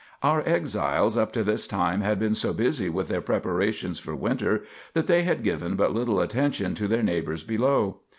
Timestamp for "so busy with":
2.33-3.07